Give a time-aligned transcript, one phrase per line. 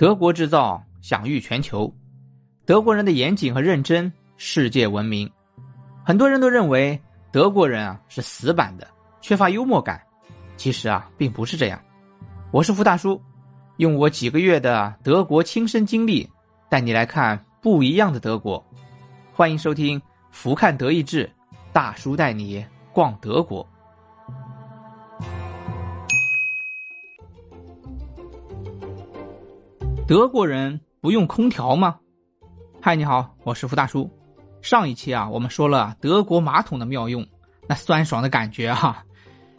[0.00, 1.92] 德国制造享誉全球，
[2.64, 5.30] 德国人的严谨和认真世界闻名。
[6.02, 6.98] 很多人都认为
[7.30, 8.88] 德国人啊是死板的，
[9.20, 10.00] 缺乏幽默感。
[10.56, 11.78] 其实啊，并不是这样。
[12.50, 13.20] 我是福大叔，
[13.76, 16.26] 用我几个月的德国亲身经历，
[16.70, 18.64] 带你来看不一样的德国。
[19.34, 21.26] 欢迎收听《福看德意志》，
[21.74, 23.68] 大叔带你逛德国。
[30.10, 32.00] 德国人不用空调吗？
[32.82, 34.10] 嗨，你好，我是福大叔。
[34.60, 37.24] 上一期啊，我们说了德国马桶的妙用，
[37.68, 39.04] 那酸爽的感觉哈。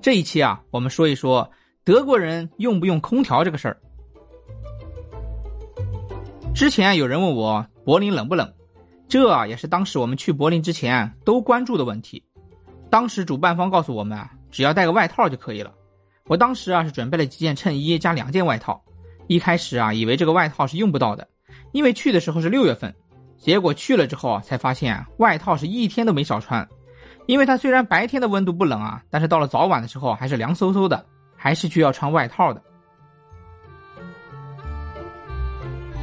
[0.00, 1.48] 这一期啊，我们说一说
[1.84, 3.80] 德国人用不用空调这个事儿。
[6.52, 8.52] 之前有人问我柏林冷不冷，
[9.06, 12.20] 这也是当时我们去柏林之前都关注的问题。
[12.90, 15.72] 当时主办方告诉我们啊，只要带个外套就可以了。
[16.24, 18.82] 我当时啊是准备了几件衬衣加两件外套。
[19.32, 21.26] 一开始啊，以为这个外套是用不到的，
[21.72, 22.94] 因为去的时候是六月份，
[23.38, 26.68] 结果去了之后啊才发现外套是一天都没少穿，
[27.24, 32.62] 因为它虽然白天的温度不冷啊，但是到了早晚的时候还是凉飕飕的，还是需要穿外套的。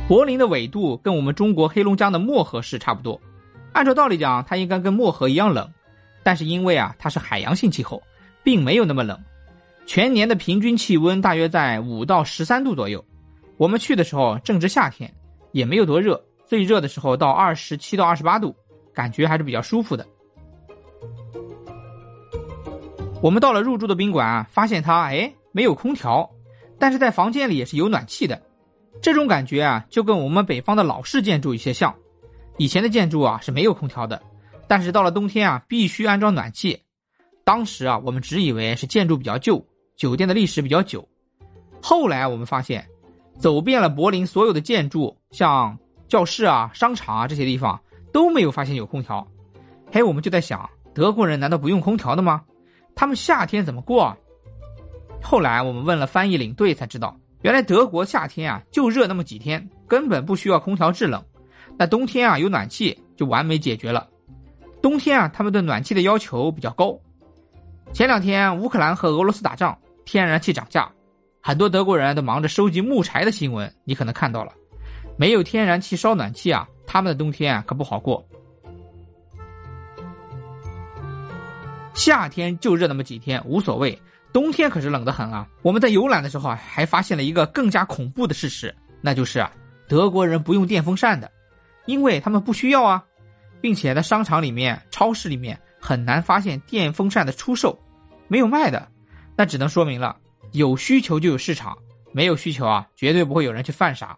[0.07, 3.21] 柏林的纬度跟我们中国黑龙江的漠河市差不多，
[3.73, 5.71] 按照道理讲，它应该跟漠河一样冷，
[6.23, 8.01] 但是因为啊它是海洋性气候，
[8.43, 9.15] 并没有那么冷，
[9.85, 13.05] 全年的平均气温大约在五到十三度左右。
[13.59, 15.13] 我们去的时候正值夏天，
[15.51, 18.55] 也没有多热，最热的时候到二十七到二十八度，
[18.93, 20.07] 感觉还是比较舒服的。
[23.21, 26.29] 我们到了入住的宾馆啊，发现它哎没有空调，
[26.79, 28.41] 但是在房间里也是有暖气的。
[29.01, 31.93] 这种感觉啊，就跟我们北方的老式建筑有些像。
[32.57, 34.21] 以前的建筑啊是没有空调的，
[34.69, 36.81] 但是到了冬天啊必须安装暖气。
[37.43, 39.61] 当时啊我们只以为是建筑比较旧，
[39.97, 41.05] 酒店的历史比较久，
[41.81, 42.87] 后来我们发现。
[43.39, 45.75] 走遍了柏林所有的建筑，像
[46.09, 47.79] 教室啊、商场啊这些地方
[48.11, 49.25] 都没有发现有空调。
[49.91, 52.43] 嘿，我们就在想，德国人难道不用空调的吗？
[52.93, 54.03] 他们夏天怎么过？
[54.03, 54.17] 啊？
[55.21, 61.23] 后来我们问了翻译领队才知道，原来德国夏天啊就热那么几天，根本不需要空调制冷。
[61.77, 64.05] 那冬天啊有暖气就完美解决了。
[64.81, 66.99] 冬天啊他们对暖气的要求比较高。
[67.93, 70.91] 前两天乌克兰和俄罗斯打仗，天然气涨价。
[71.49, 74.53] 很多德国人都忙着收集木柴的新闻，你可能看到了。
[75.17, 78.23] 没有天然气烧暖气啊，他们的冬天啊可不好过。
[81.95, 83.99] 夏天就热那么几天无所谓，
[84.31, 85.47] 冬天可是冷得很啊。
[85.63, 88.71] 我们在游览的时候啊，还发现了一个更加恐怖的事实，
[89.01, 89.51] 那就是啊，
[89.87, 91.31] 德国人不用电风扇的，
[91.87, 93.03] 因为他们不需要啊，
[93.59, 97.75] 并且在商场里面、超市里面很难发现电风扇的出售，
[98.27, 98.87] 没有卖的，
[99.35, 100.15] 那只能说明了。
[100.51, 101.77] 有需求就有市场，
[102.11, 104.17] 没有需求啊，绝对不会有人去犯傻。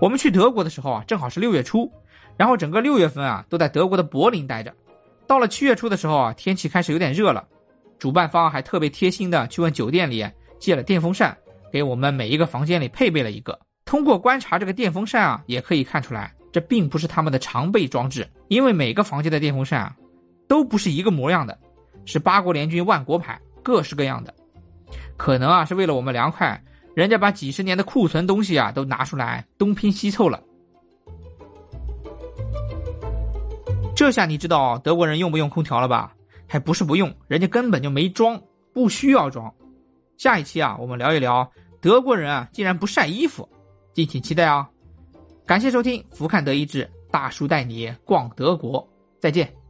[0.00, 1.90] 我们去德国的时候啊，正好是六月初，
[2.36, 4.74] 然后整个六月份啊都在德国的柏林待着。
[5.26, 7.46] 到了七月初的时候啊，天气开始有点热了，
[7.98, 10.26] 主办方还特别贴心的去问酒店里
[10.58, 11.36] 借了电风扇，
[11.72, 13.56] 给我们每一个房间里配备了一个。
[13.84, 19.96] 通过观察这个电风扇啊，也可以看出来，这并不是他们的常备装置，因为每个房间的电风扇啊，
[20.48, 21.56] 都不是一个模样的。
[22.04, 24.34] 是八国联军万国牌，各式各样的，
[25.16, 26.62] 可能啊是为了我们凉快，
[26.94, 30.42] 人家把几十年的库存东西啊都拿出来东拼西凑了。
[33.94, 36.12] 这下你知道德国人用不用空调了吧？
[36.48, 38.40] 还不是不用，人家根本就没装，
[38.74, 39.52] 不需要装。
[40.18, 43.48] 下一期啊，我们聊一聊德国人啊竟然不晒衣服，
[43.94, 44.68] 敬请期待啊！
[45.46, 48.86] 感谢收听《福看德意志》，大叔带你逛德国，
[49.18, 49.61] 再见。